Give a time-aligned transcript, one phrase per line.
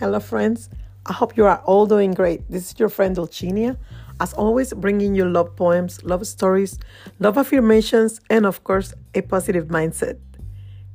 [0.00, 0.70] Hello, friends.
[1.04, 2.50] I hope you are all doing great.
[2.50, 3.76] This is your friend Dulcinea,
[4.18, 6.78] as always, bringing you love poems, love stories,
[7.18, 10.18] love affirmations, and of course, a positive mindset.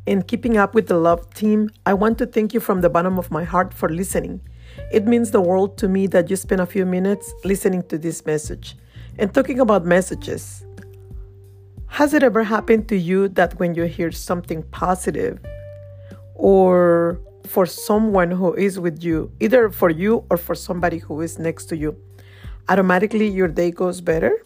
[0.08, 3.20] In keeping up with the love team, I want to thank you from the bottom
[3.20, 4.42] of my heart for listening.
[4.92, 8.26] It means the world to me that you spend a few minutes listening to this
[8.26, 8.76] message.
[9.20, 10.66] And talking about messages,
[11.90, 15.38] has it ever happened to you that when you hear something positive
[16.34, 21.40] or for someone who is with you, either for you or for somebody who is
[21.40, 21.96] next to you,
[22.70, 24.42] automatically your day goes better?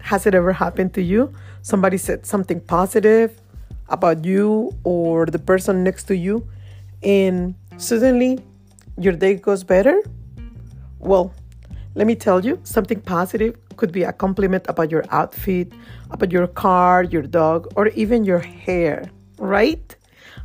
[0.00, 1.32] Has it ever happened to you?
[1.62, 3.40] Somebody said something positive
[3.88, 6.46] about you or the person next to you,
[7.02, 8.38] and suddenly
[8.98, 10.02] your day goes better?
[10.98, 11.32] Well,
[11.94, 15.72] let me tell you something positive could be a compliment about your outfit,
[16.10, 19.96] about your car, your dog, or even your hair, right?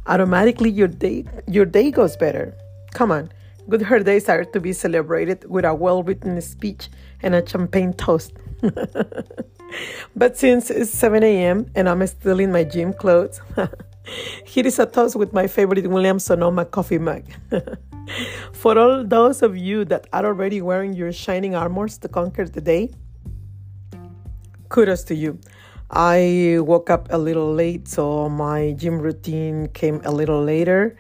[0.07, 2.55] Automatically your day your day goes better.
[2.94, 3.30] Come on.
[3.69, 6.89] Good hair days are to be celebrated with a well-written speech
[7.22, 8.33] and a champagne toast.
[10.16, 11.72] but since it's 7 a.m.
[11.73, 13.39] and I'm still in my gym clothes,
[14.45, 17.23] here is a toast with my favorite Williams Sonoma coffee mug.
[18.52, 22.59] For all those of you that are already wearing your shining armors to conquer the
[22.59, 22.92] day,
[24.67, 25.39] kudos to you.
[25.94, 30.97] I woke up a little late, so my gym routine came a little later.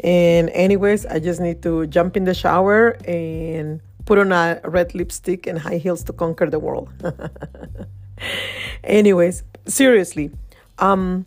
[0.00, 4.92] And, anyways, I just need to jump in the shower and put on a red
[4.92, 6.88] lipstick and high heels to conquer the world.
[8.84, 10.32] anyways, seriously,
[10.78, 11.26] um,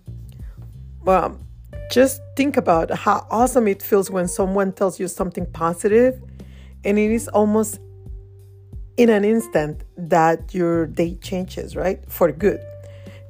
[1.06, 1.40] well,
[1.90, 6.22] just think about how awesome it feels when someone tells you something positive,
[6.84, 7.80] and it is almost
[8.98, 12.04] in an instant that your day changes, right?
[12.12, 12.60] For good.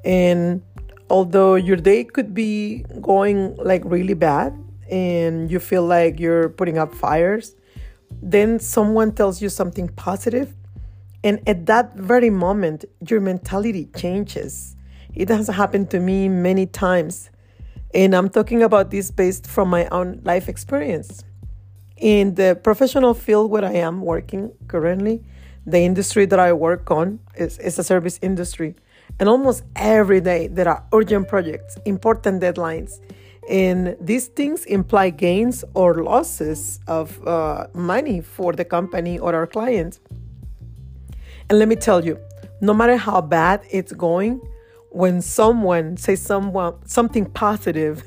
[0.03, 0.62] And
[1.09, 4.58] although your day could be going like really bad
[4.89, 7.56] and you feel like you're putting up fires,
[8.22, 10.54] then someone tells you something positive,
[11.23, 14.76] and at that very moment, your mentality changes.
[15.14, 17.30] It has happened to me many times.
[17.94, 21.23] And I'm talking about this based from my own life experience.
[21.98, 25.23] In the professional field where I am working currently,
[25.66, 28.76] the industry that I work on is, is a service industry.
[29.20, 33.00] And almost every day there are urgent projects, important deadlines.
[33.50, 39.48] And these things imply gains or losses of uh, money for the company or our
[39.48, 40.00] clients.
[41.50, 42.20] And let me tell you,
[42.60, 44.42] no matter how bad it's going,
[44.90, 48.04] when someone says someone something positive,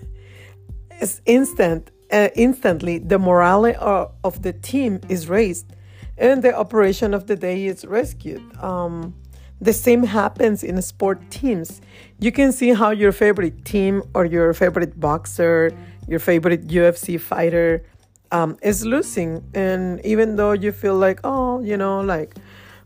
[1.01, 1.91] it's instant.
[2.13, 5.73] Uh, instantly, the morale of, of the team is raised,
[6.19, 8.43] and the operation of the day is rescued.
[8.63, 9.15] Um,
[9.61, 11.81] the same happens in sport teams.
[12.19, 15.71] You can see how your favorite team or your favorite boxer,
[16.09, 17.85] your favorite UFC fighter
[18.33, 19.45] um, is losing.
[19.55, 22.37] And even though you feel like, oh, you know, like,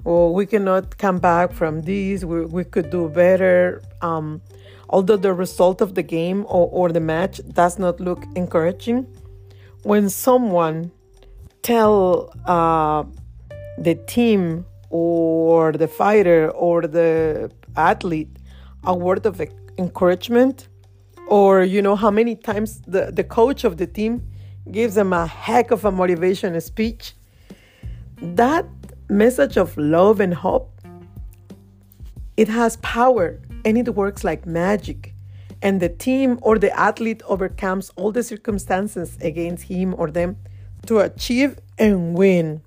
[0.02, 3.80] well, we cannot come back from this, we, we could do better.
[4.02, 4.42] Um,
[4.88, 9.06] although the result of the game or, or the match does not look encouraging,
[9.82, 10.90] when someone
[11.62, 13.04] tell uh,
[13.78, 18.38] the team or the fighter or the athlete
[18.84, 19.42] a word of
[19.76, 20.68] encouragement?
[21.26, 24.22] Or you know how many times the, the coach of the team
[24.70, 27.14] gives them a heck of a motivation speech?
[28.22, 28.66] That
[29.08, 30.80] message of love and hope
[32.36, 35.12] it has power and it works like magic.
[35.60, 40.36] And the team or the athlete overcomes all the circumstances against him or them
[40.86, 42.62] to achieve and win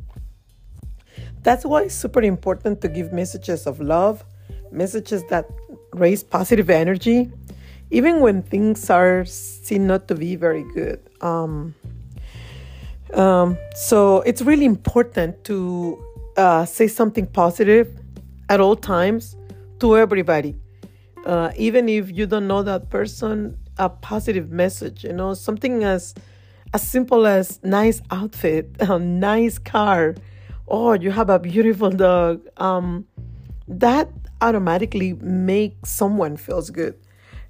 [1.44, 4.24] that's why it's super important to give messages of love,
[4.72, 5.50] messages that
[5.94, 7.32] raise positive energy,
[7.92, 11.00] even when things are seen not to be very good.
[11.22, 11.74] Um,
[13.14, 16.04] um, so it's really important to
[16.36, 17.98] uh, say something positive
[18.50, 19.36] at all times
[19.80, 20.56] to everybody.
[21.26, 26.14] Uh, even if you don't know that person, a positive message, you know, something as
[26.74, 30.16] as simple as nice outfit, a nice car,
[30.68, 32.42] oh you have a beautiful dog.
[32.58, 33.08] Um,
[33.68, 34.10] that
[34.42, 36.96] automatically makes someone feels good.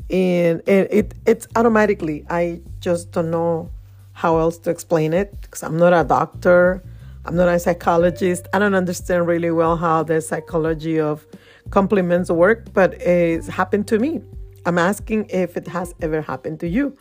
[0.10, 3.70] And, and it it's automatically i just don't know
[4.14, 6.82] how else to explain it because i'm not a doctor.
[7.26, 8.48] I'm not a psychologist.
[8.54, 11.28] I don't understand really well how the psychology of
[11.72, 14.22] compliments work but it's happened to me.
[14.66, 16.98] I'm asking if it has ever happened to you.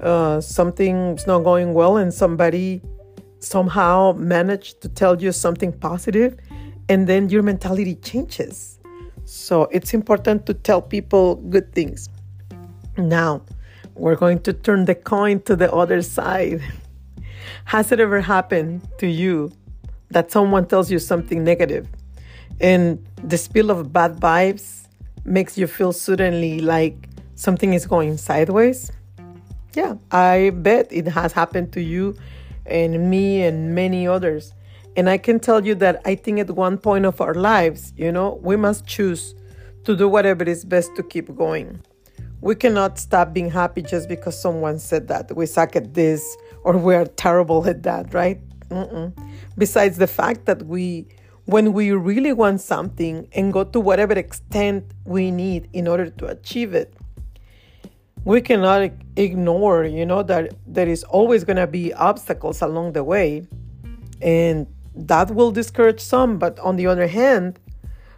[0.00, 2.82] Uh, something's not going well and somebody
[3.40, 6.36] somehow manage to tell you something positive
[6.88, 8.78] and then your mentality changes.
[9.24, 12.08] So it's important to tell people good things.
[12.96, 13.42] Now,
[13.94, 16.62] we're going to turn the coin to the other side.
[17.64, 19.52] Has it ever happened to you
[20.10, 21.86] that someone tells you something negative
[22.60, 24.86] and the spill of bad vibes
[25.24, 28.90] makes you feel suddenly like something is going sideways?
[29.74, 32.16] Yeah, I bet it has happened to you
[32.70, 34.54] and me and many others.
[34.96, 38.10] And I can tell you that I think at one point of our lives, you
[38.10, 39.34] know, we must choose
[39.84, 41.80] to do whatever is best to keep going.
[42.40, 46.76] We cannot stop being happy just because someone said that we suck at this or
[46.76, 48.40] we are terrible at that, right?
[48.68, 49.12] Mm-mm.
[49.56, 51.06] Besides the fact that we,
[51.46, 56.26] when we really want something and go to whatever extent we need in order to
[56.26, 56.92] achieve it,
[58.28, 63.02] we cannot ignore, you know, that there is always going to be obstacles along the
[63.02, 63.46] way.
[64.20, 66.38] And that will discourage some.
[66.38, 67.58] But on the other hand,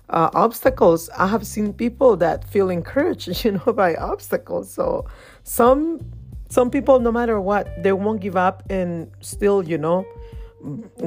[0.09, 4.73] uh, obstacles, I have seen people that feel encouraged, you know, by obstacles.
[4.73, 5.07] So
[5.45, 6.01] some
[6.49, 10.05] some people, no matter what, they won't give up and still, you know,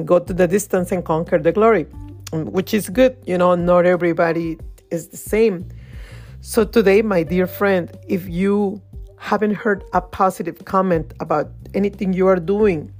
[0.06, 1.82] go to the distance and conquer the glory,
[2.32, 3.18] which is good.
[3.26, 4.56] You know, not everybody
[4.90, 5.68] is the same.
[6.40, 8.80] So today, my dear friend, if you
[9.24, 12.92] haven't heard a positive comment about anything you are doing,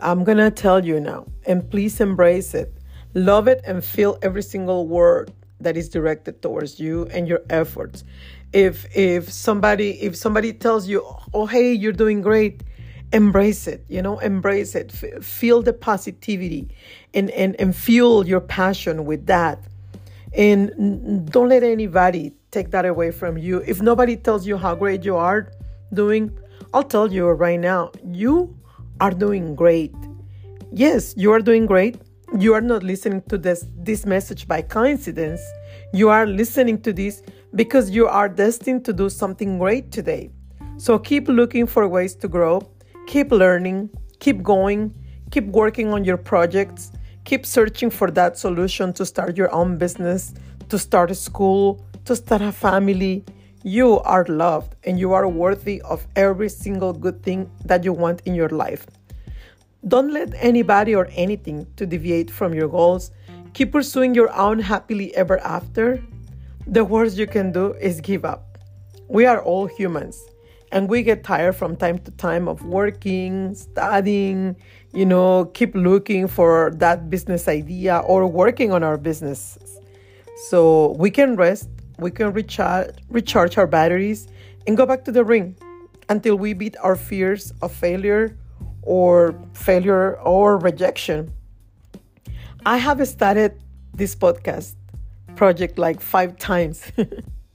[0.00, 2.72] I'm gonna tell you now, and please embrace it.
[3.14, 8.02] Love it and feel every single word that is directed towards you and your efforts.
[8.52, 12.62] If if somebody if somebody tells you oh hey you're doing great
[13.12, 14.90] embrace it you know embrace it.
[14.92, 16.68] F- feel the positivity
[17.14, 19.62] and, and and fuel your passion with that.
[20.32, 23.62] And don't let anybody take that away from you.
[23.66, 25.50] If nobody tells you how great you are
[25.94, 26.30] doing
[26.74, 28.54] i'll tell you right now you
[29.00, 29.94] are doing great.
[30.72, 31.96] Yes you are doing great.
[32.36, 35.40] You are not listening to this this message by coincidence.
[35.94, 37.22] You are listening to this
[37.54, 40.30] because you are destined to do something great today.
[40.76, 42.60] So keep looking for ways to grow,
[43.06, 43.90] keep learning,
[44.20, 44.92] keep going,
[45.30, 46.92] keep working on your projects,
[47.24, 50.34] keep searching for that solution to start your own business,
[50.68, 53.22] to start a school, to start a family.
[53.62, 58.22] You are loved and you are worthy of every single good thing that you want
[58.24, 58.86] in your life.
[59.86, 63.10] Don't let anybody or anything to deviate from your goals.
[63.52, 66.02] Keep pursuing your own happily ever after
[66.66, 68.56] the worst you can do is give up.
[69.08, 70.18] We are all humans
[70.72, 74.56] and we get tired from time to time of working, studying,
[74.94, 79.78] you know, keep looking for that business idea or working on our businesses.
[80.48, 84.28] So we can rest, we can recharge, recharge our batteries
[84.66, 85.56] and go back to the ring
[86.08, 88.36] until we beat our fears of failure
[88.82, 91.32] or failure or rejection.
[92.64, 93.60] I have started
[93.94, 94.74] this podcast
[95.36, 96.90] project like five times.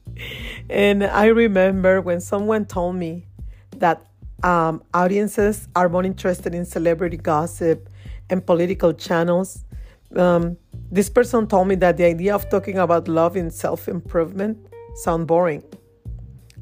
[0.69, 3.27] and I remember when someone told me
[3.77, 4.05] that
[4.43, 7.89] um, audiences are more interested in celebrity gossip
[8.29, 9.63] and political channels.
[10.15, 10.57] Um,
[10.91, 14.57] this person told me that the idea of talking about love and self improvement
[14.95, 15.63] sound boring.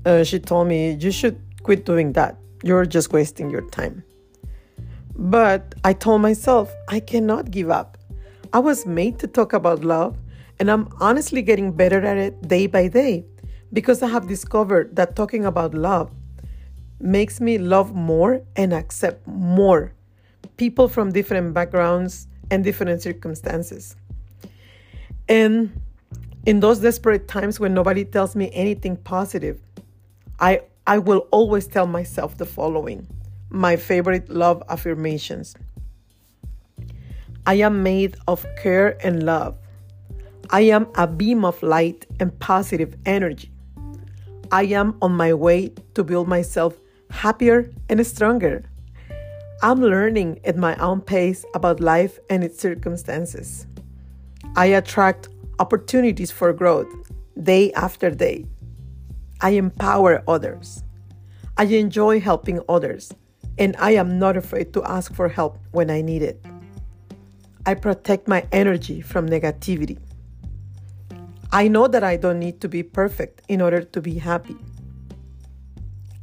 [0.05, 2.37] Uh, she told me you should quit doing that.
[2.63, 4.03] You're just wasting your time.
[5.15, 7.97] But I told myself I cannot give up.
[8.53, 10.17] I was made to talk about love
[10.59, 13.25] and I'm honestly getting better at it day by day
[13.73, 16.11] because I have discovered that talking about love
[16.99, 19.93] makes me love more and accept more
[20.57, 23.95] people from different backgrounds and different circumstances.
[25.27, 25.81] And
[26.45, 29.59] in those desperate times when nobody tells me anything positive,
[30.39, 33.07] I, I will always tell myself the following
[33.49, 35.55] my favorite love affirmations
[37.45, 39.57] I am made of care and love.
[40.51, 43.51] I am a beam of light and positive energy.
[44.51, 46.79] I am on my way to build myself
[47.09, 48.63] happier and stronger.
[49.63, 53.67] I'm learning at my own pace about life and its circumstances.
[54.55, 56.91] I attract opportunities for growth
[57.43, 58.47] day after day.
[59.39, 60.83] I empower others.
[61.57, 63.13] I enjoy helping others,
[63.59, 66.43] and I am not afraid to ask for help when I need it.
[67.63, 69.99] I protect my energy from negativity.
[71.51, 74.57] I know that I don't need to be perfect in order to be happy.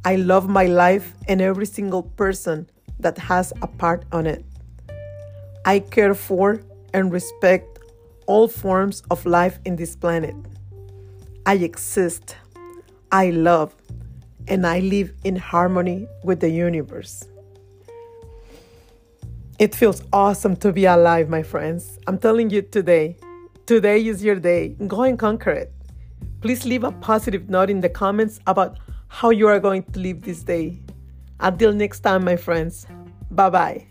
[0.03, 2.69] I love my life and every single person
[2.99, 4.45] that has a part on it.
[5.65, 6.61] I care for
[6.93, 7.79] and respect
[8.27, 10.35] all forms of life in this planet.
[11.45, 12.35] I exist,
[13.11, 13.73] I love,
[14.47, 17.23] and I live in harmony with the universe.
[19.57, 21.99] It feels awesome to be alive, my friends.
[22.07, 23.17] I'm telling you today,
[23.69, 24.69] Today is your day.
[24.87, 25.71] Go and conquer it.
[26.41, 28.79] Please leave a positive note in the comments about
[29.09, 30.79] how you are going to live this day.
[31.39, 32.85] Until next time, my friends.
[33.31, 33.87] Bye bye.